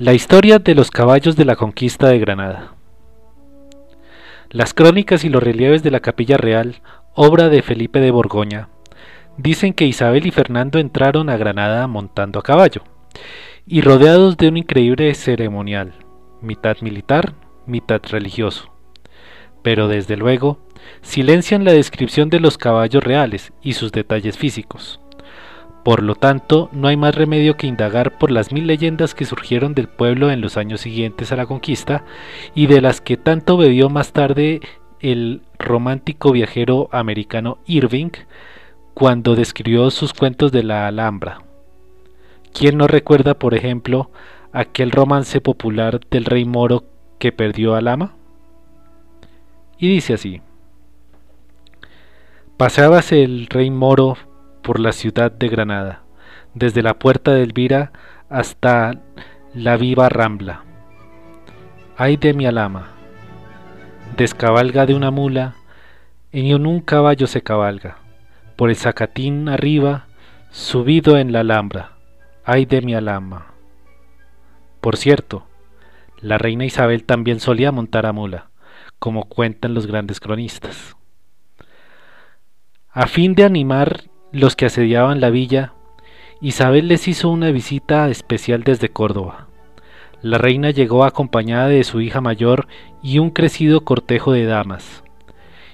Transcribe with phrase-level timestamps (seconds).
[0.00, 2.72] La historia de los caballos de la conquista de Granada.
[4.48, 6.80] Las crónicas y los relieves de la Capilla Real,
[7.14, 8.70] obra de Felipe de Borgoña,
[9.36, 12.82] dicen que Isabel y Fernando entraron a Granada montando a caballo
[13.66, 15.92] y rodeados de un increíble ceremonial,
[16.40, 17.34] mitad militar,
[17.66, 18.72] mitad religioso.
[19.62, 20.60] Pero desde luego,
[21.02, 24.98] silencian la descripción de los caballos reales y sus detalles físicos.
[25.84, 29.74] Por lo tanto, no hay más remedio que indagar por las mil leyendas que surgieron
[29.74, 32.04] del pueblo en los años siguientes a la conquista
[32.54, 34.60] y de las que tanto bebió más tarde
[35.00, 38.10] el romántico viajero americano Irving
[38.92, 41.42] cuando describió sus cuentos de la Alhambra.
[42.52, 44.10] ¿Quién no recuerda, por ejemplo,
[44.52, 46.84] aquel romance popular del rey moro
[47.18, 48.14] que perdió al ama?
[49.78, 50.42] Y dice así.
[52.58, 54.18] Paseábase el rey moro
[54.62, 56.02] por la ciudad de Granada,
[56.54, 57.92] desde la puerta de Elvira
[58.28, 59.00] hasta
[59.54, 60.64] la viva Rambla.
[61.96, 62.88] Ay de mi alama,
[64.16, 65.54] descabalga de una mula,
[66.32, 67.98] en un caballo se cabalga,
[68.56, 70.06] por el zacatín arriba,
[70.50, 71.92] subido en la alhambra.
[72.44, 73.46] Ay de mi alama.
[74.80, 75.46] Por cierto,
[76.20, 78.50] la reina Isabel también solía montar a mula,
[78.98, 80.96] como cuentan los grandes cronistas.
[82.90, 85.72] A fin de animar los que asediaban la villa,
[86.40, 89.48] Isabel les hizo una visita especial desde Córdoba.
[90.22, 92.66] La reina llegó acompañada de su hija mayor
[93.02, 95.02] y un crecido cortejo de damas.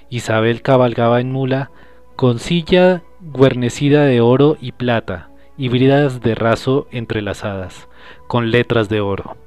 [0.09, 1.71] Isabel cabalgaba en mula,
[2.15, 7.87] con silla guarnecida de oro y plata, y bridas de raso entrelazadas,
[8.27, 9.37] con letras de oro.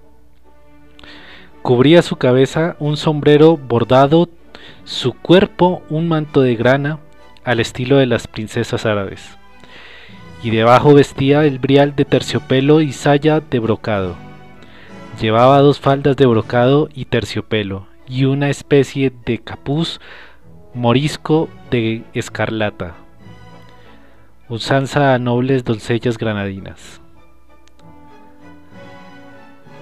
[1.63, 4.29] Cubría su cabeza un sombrero bordado,
[4.85, 7.01] su cuerpo un manto de grana,
[7.45, 9.39] al estilo de las princesas árabes,
[10.43, 14.17] y debajo vestía el brial de terciopelo y saya de brocado.
[15.21, 20.01] Llevaba dos faldas de brocado y terciopelo, y una especie de capuz
[20.75, 22.95] morisco de escarlata,
[24.49, 27.01] usanza a nobles doncellas granadinas.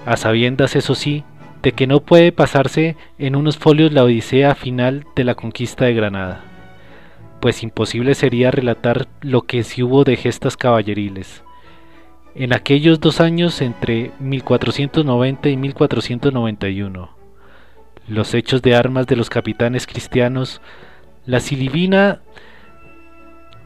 [0.05, 1.23] A sabiendas, eso sí,
[1.61, 5.93] de que no puede pasarse en unos folios la odisea final de la conquista de
[5.93, 6.48] Granada
[7.39, 11.43] pues imposible sería relatar lo que sí hubo de gestas caballeriles.
[12.35, 17.09] En aquellos dos años entre 1490 y 1491,
[18.07, 20.61] los hechos de armas de los capitanes cristianos,
[21.25, 22.21] la silivina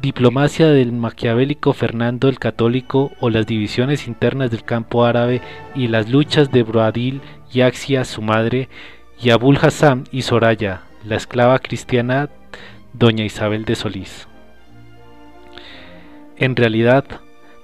[0.01, 5.41] diplomacia del maquiavélico Fernando el Católico o las divisiones internas del campo árabe
[5.75, 7.21] y las luchas de Broadil
[7.53, 8.67] y Axia, su madre,
[9.21, 12.29] y Abul Hassan y Soraya, la esclava cristiana
[12.93, 14.27] doña Isabel de Solís.
[16.37, 17.05] En realidad,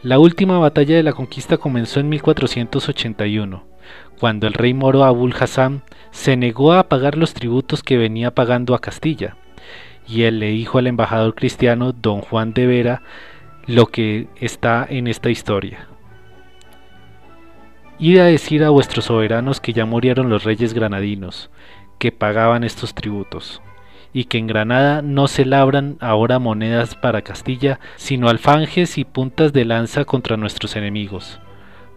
[0.01, 3.63] la última batalla de la conquista comenzó en 1481,
[4.19, 8.73] cuando el rey moro Abul Hassan se negó a pagar los tributos que venía pagando
[8.73, 9.38] a Castilla,
[10.07, 13.03] y él le dijo al embajador cristiano don Juan de Vera
[13.68, 15.88] lo que está en esta historia.
[18.00, 21.51] Id a decir a vuestros soberanos que ya murieron los reyes granadinos,
[22.00, 23.62] que pagaban estos tributos
[24.13, 29.53] y que en Granada no se labran ahora monedas para Castilla, sino alfanjes y puntas
[29.53, 31.39] de lanza contra nuestros enemigos.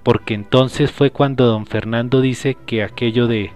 [0.03, 3.53] Porque entonces fue cuando don Fernando dice que aquello de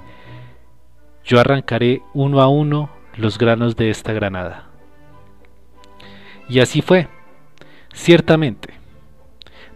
[1.24, 4.66] yo arrancaré uno a uno los granos de esta granada.
[6.48, 7.08] Y así fue,
[7.92, 8.74] ciertamente,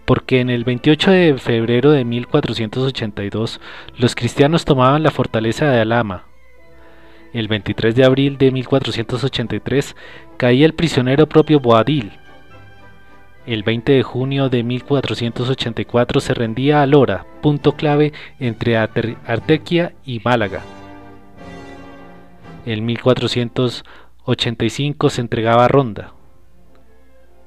[0.04, 3.60] porque en el 28 de febrero de 1482
[3.98, 6.24] los cristianos tomaban la fortaleza de Alama,
[7.32, 9.94] el 23 de abril de 1483
[10.36, 12.12] caía el prisionero propio Boadil.
[13.46, 20.20] El 20 de junio de 1484 se rendía a Lora, punto clave entre Artequia y
[20.20, 20.62] Málaga.
[22.66, 26.14] En 1485 se entregaba Ronda.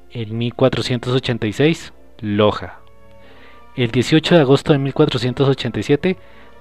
[0.09, 2.79] En 1486, Loja.
[3.75, 6.17] El 18 de agosto de 1487,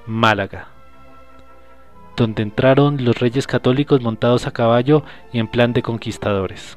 [0.06, 0.68] Málaga
[2.16, 6.76] donde entraron los reyes católicos montados a caballo y en plan de conquistadores.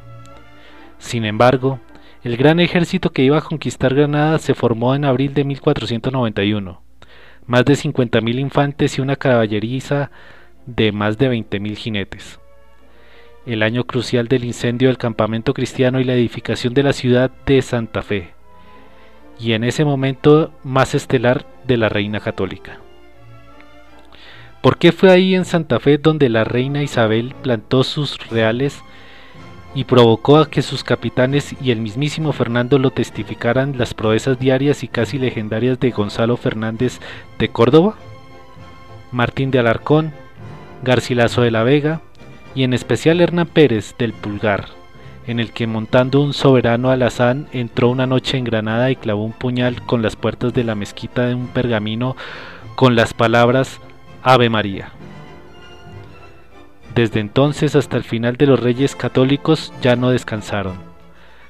[0.97, 1.79] Sin embargo,
[2.23, 6.81] el gran ejército que iba a conquistar Granada se formó en abril de 1491,
[7.45, 10.09] más de 50.000 infantes y una caballeriza
[10.65, 12.39] de más de 20.000 jinetes.
[13.45, 17.61] El año crucial del incendio del campamento cristiano y la edificación de la ciudad de
[17.61, 18.33] Santa Fe,
[19.39, 22.79] y en ese momento más estelar de la reina católica.
[24.65, 28.81] ¿Por qué fue ahí en Santa Fe donde la reina Isabel plantó sus reales
[29.75, 34.83] y provocó a que sus capitanes y el mismísimo Fernando lo testificaran las proezas diarias
[34.83, 36.99] y casi legendarias de Gonzalo Fernández
[37.37, 37.93] de Córdoba,
[39.11, 40.13] Martín de Alarcón,
[40.81, 42.01] Garcilaso de la Vega
[42.55, 44.69] y en especial Hernán Pérez del Pulgar,
[45.27, 49.33] en el que montando un soberano alazán entró una noche en Granada y clavó un
[49.33, 52.15] puñal con las puertas de la mezquita de un pergamino
[52.73, 53.79] con las palabras
[54.27, 54.89] Ave María.
[56.95, 60.79] Desde entonces hasta el final de los reyes católicos ya no descansaron.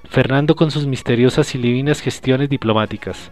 [0.03, 3.31] Fernando con sus misteriosas y divinas gestiones diplomáticas,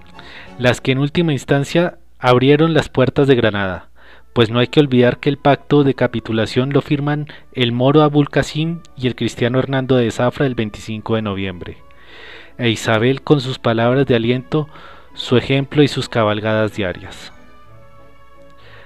[0.59, 3.89] las que en última instancia abrieron las puertas de Granada,
[4.31, 8.29] pues no hay que olvidar que el pacto de capitulación lo firman el moro Abul
[8.29, 11.77] Qasim y el cristiano Hernando de Zafra el 25 de noviembre,
[12.57, 14.69] e Isabel con sus palabras de aliento,
[15.15, 17.32] su ejemplo y sus cabalgadas diarias.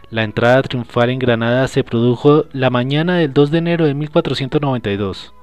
[0.10, 5.34] La entrada triunfal en Granada se produjo la mañana del 2 de enero de 1492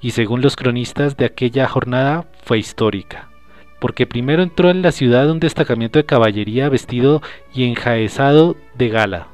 [0.00, 3.28] y según los cronistas de aquella jornada fue histórica,
[3.80, 7.22] porque primero entró en la ciudad un destacamento de caballería vestido
[7.52, 9.26] y enjaezado de gala,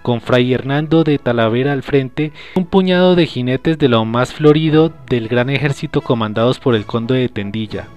[0.00, 4.90] con Fray Hernando de Talavera al frente, un puñado de jinetes de lo más florido
[5.06, 7.88] del gran ejército comandados por el conde de Tendilla,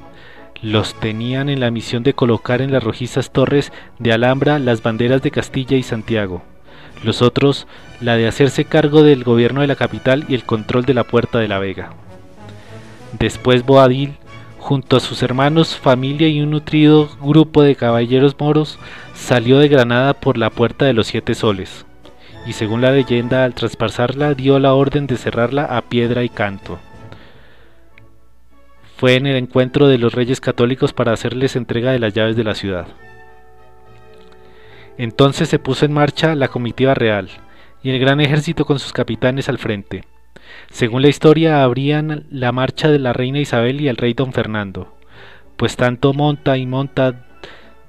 [0.62, 5.22] los tenían en la misión de colocar en las rojizas torres de Alhambra las banderas
[5.22, 6.44] de Castilla y Santiago,
[7.04, 7.68] los otros
[8.02, 11.40] la de hacerse cargo del gobierno de la capital y el control de la Puerta
[11.40, 11.92] de la Vega.
[13.20, 14.16] Después Boadil,
[14.60, 18.80] junto a sus hermanos, familia y un nutrido grupo de caballeros moros,
[19.14, 21.86] salió de Granada por la Puerta de los Siete Soles,
[22.46, 26.80] y según la leyenda al traspasarla dio la orden de cerrarla a piedra y canto
[28.98, 32.44] fue en el encuentro de los reyes católicos para hacerles entrega de las llaves de
[32.44, 32.88] la ciudad.
[34.98, 37.30] Entonces se puso en marcha la comitiva real
[37.84, 40.04] y el gran ejército con sus capitanes al frente.
[40.72, 44.96] Según la historia, abrían la marcha de la reina Isabel y el rey don Fernando,
[45.58, 47.28] pues tanto monta y monta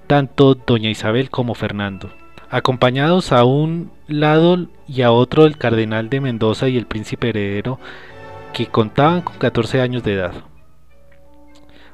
[0.07, 2.11] tanto doña Isabel como Fernando,
[2.51, 7.81] acompañados a un lado y a otro el cardenal de Mendoza y el príncipe heredero,
[8.53, 10.33] que contaban con 14 años de edad.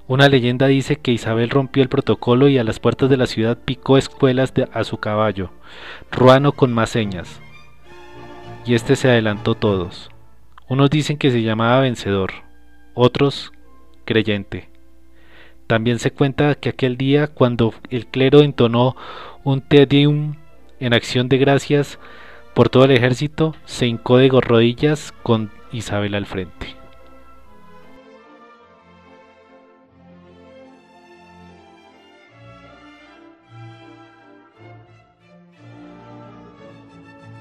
[0.06, 3.56] Una leyenda dice que Isabel rompió el protocolo y a las puertas de la ciudad
[3.64, 5.50] picó escuelas a su caballo,
[6.12, 7.40] ruano con más señas.
[8.66, 10.10] Y este se adelantó todos.
[10.68, 12.32] Unos dicen que se llamaba vencedor,
[12.92, 13.52] otros
[14.04, 14.68] creyente.
[15.66, 18.96] También se cuenta que aquel día, cuando el clero entonó
[19.42, 20.34] un Te Deum
[20.80, 21.98] en acción de gracias
[22.54, 26.73] por todo el ejército, se hincó de rodillas con Isabel al frente.